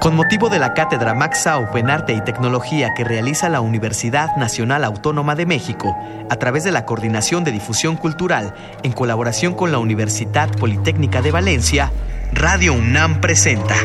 Con 0.00 0.16
motivo 0.16 0.48
de 0.48 0.58
la 0.58 0.72
cátedra 0.72 1.12
Max 1.12 1.42
Sauf 1.42 1.76
en 1.76 1.90
Arte 1.90 2.14
y 2.14 2.22
Tecnología 2.22 2.94
que 2.96 3.04
realiza 3.04 3.50
la 3.50 3.60
Universidad 3.60 4.34
Nacional 4.36 4.82
Autónoma 4.84 5.34
de 5.34 5.44
México 5.44 5.94
a 6.30 6.36
través 6.36 6.64
de 6.64 6.72
la 6.72 6.86
Coordinación 6.86 7.44
de 7.44 7.52
Difusión 7.52 7.96
Cultural 7.96 8.54
en 8.82 8.92
colaboración 8.92 9.52
con 9.52 9.72
la 9.72 9.78
Universidad 9.78 10.50
Politécnica 10.56 11.20
de 11.20 11.32
Valencia, 11.32 11.92
Radio 12.32 12.72
UNAM 12.72 13.20
presenta 13.20 13.76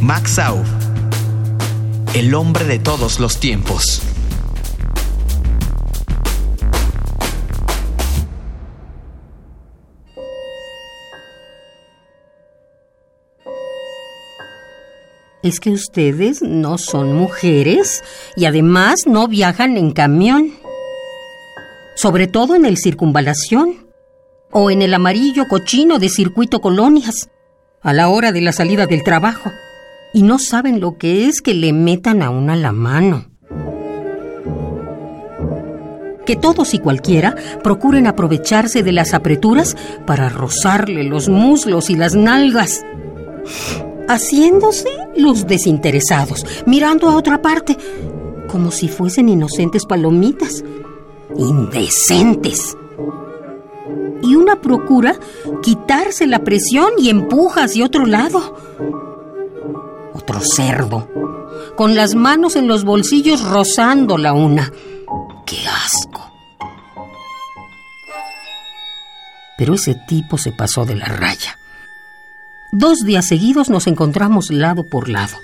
Max 0.00 0.38
el 2.12 2.34
hombre 2.34 2.66
de 2.66 2.78
todos 2.78 3.18
los 3.18 3.40
tiempos. 3.40 4.13
Es 15.44 15.60
que 15.60 15.70
ustedes 15.70 16.40
no 16.40 16.78
son 16.78 17.12
mujeres 17.12 18.02
y 18.34 18.46
además 18.46 19.02
no 19.06 19.28
viajan 19.28 19.76
en 19.76 19.92
camión. 19.92 20.54
Sobre 21.96 22.26
todo 22.26 22.54
en 22.54 22.64
el 22.64 22.78
circunvalación 22.78 23.86
o 24.50 24.70
en 24.70 24.80
el 24.80 24.94
amarillo 24.94 25.44
cochino 25.46 25.98
de 25.98 26.08
circuito 26.08 26.62
colonias 26.62 27.28
a 27.82 27.92
la 27.92 28.08
hora 28.08 28.32
de 28.32 28.40
la 28.40 28.52
salida 28.52 28.86
del 28.86 29.04
trabajo. 29.04 29.52
Y 30.14 30.22
no 30.22 30.38
saben 30.38 30.80
lo 30.80 30.96
que 30.96 31.28
es 31.28 31.42
que 31.42 31.52
le 31.52 31.74
metan 31.74 32.22
a 32.22 32.30
una 32.30 32.56
la 32.56 32.72
mano. 32.72 33.26
Que 36.24 36.36
todos 36.36 36.72
y 36.72 36.78
cualquiera 36.78 37.36
procuren 37.62 38.06
aprovecharse 38.06 38.82
de 38.82 38.92
las 38.92 39.12
apreturas 39.12 39.76
para 40.06 40.30
rozarle 40.30 41.04
los 41.04 41.28
muslos 41.28 41.90
y 41.90 41.96
las 41.96 42.14
nalgas 42.14 42.82
haciéndose 44.08 44.88
los 45.16 45.46
desinteresados, 45.46 46.44
mirando 46.66 47.08
a 47.08 47.16
otra 47.16 47.42
parte, 47.42 47.76
como 48.48 48.70
si 48.70 48.88
fuesen 48.88 49.28
inocentes 49.28 49.84
palomitas. 49.86 50.64
Indecentes. 51.36 52.76
Y 54.22 54.36
una 54.36 54.60
procura 54.60 55.18
quitarse 55.62 56.26
la 56.26 56.44
presión 56.44 56.92
y 56.98 57.10
empuja 57.10 57.64
hacia 57.64 57.84
otro 57.84 58.06
lado. 58.06 58.56
Otro 60.14 60.40
cerdo, 60.40 61.08
con 61.76 61.94
las 61.94 62.14
manos 62.14 62.56
en 62.56 62.68
los 62.68 62.84
bolsillos 62.84 63.42
rozando 63.42 64.16
la 64.16 64.32
una. 64.32 64.72
¡Qué 65.44 65.58
asco! 65.66 66.30
Pero 69.58 69.74
ese 69.74 69.94
tipo 70.06 70.38
se 70.38 70.52
pasó 70.52 70.84
de 70.84 70.96
la 70.96 71.06
raya. 71.06 71.58
Dos 72.76 73.04
días 73.04 73.28
seguidos 73.28 73.70
nos 73.70 73.86
encontramos 73.86 74.50
lado 74.50 74.82
por 74.82 75.08
lado. 75.08 75.36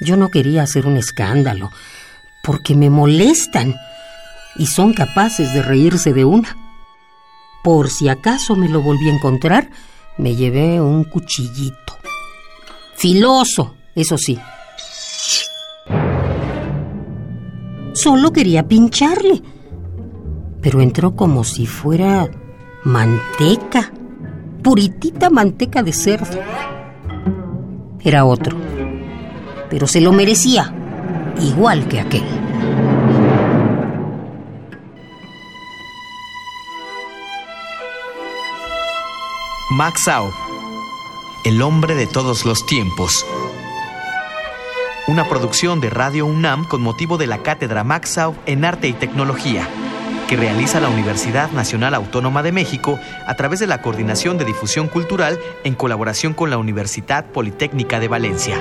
Yo 0.00 0.16
no 0.16 0.30
quería 0.30 0.62
hacer 0.62 0.86
un 0.86 0.96
escándalo, 0.96 1.72
porque 2.44 2.76
me 2.76 2.90
molestan 2.90 3.74
y 4.54 4.66
son 4.66 4.92
capaces 4.92 5.52
de 5.52 5.62
reírse 5.62 6.12
de 6.12 6.24
una. 6.24 6.56
Por 7.64 7.90
si 7.90 8.08
acaso 8.08 8.54
me 8.54 8.68
lo 8.68 8.82
volví 8.82 9.08
a 9.08 9.14
encontrar, 9.14 9.68
me 10.16 10.36
llevé 10.36 10.80
un 10.80 11.02
cuchillito. 11.02 11.98
Filoso, 12.94 13.74
eso 13.96 14.16
sí. 14.16 14.38
Solo 17.94 18.32
quería 18.32 18.68
pincharle, 18.68 19.42
pero 20.60 20.82
entró 20.82 21.16
como 21.16 21.42
si 21.42 21.66
fuera 21.66 22.30
manteca 22.84 23.90
puritita 24.62 25.28
manteca 25.28 25.82
de 25.82 25.92
cerdo. 25.92 26.38
Era 28.00 28.24
otro, 28.24 28.56
pero 29.68 29.86
se 29.86 30.00
lo 30.00 30.12
merecía, 30.12 30.72
igual 31.40 31.88
que 31.88 32.00
aquel. 32.00 32.24
Max 39.70 40.08
el 41.44 41.62
hombre 41.62 41.94
de 41.94 42.06
todos 42.06 42.44
los 42.44 42.66
tiempos. 42.66 43.26
Una 45.08 45.28
producción 45.28 45.80
de 45.80 45.90
Radio 45.90 46.26
UNAM 46.26 46.64
con 46.64 46.82
motivo 46.82 47.18
de 47.18 47.26
la 47.26 47.38
cátedra 47.38 47.82
Max 47.82 48.16
en 48.46 48.64
Arte 48.64 48.88
y 48.88 48.92
Tecnología 48.92 49.66
que 50.32 50.36
realiza 50.38 50.80
la 50.80 50.88
Universidad 50.88 51.50
Nacional 51.50 51.92
Autónoma 51.92 52.42
de 52.42 52.52
México 52.52 52.98
a 53.26 53.34
través 53.34 53.60
de 53.60 53.66
la 53.66 53.82
Coordinación 53.82 54.38
de 54.38 54.46
Difusión 54.46 54.88
Cultural 54.88 55.38
en 55.62 55.74
colaboración 55.74 56.32
con 56.32 56.48
la 56.48 56.56
Universidad 56.56 57.26
Politécnica 57.26 58.00
de 58.00 58.08
Valencia. 58.08 58.56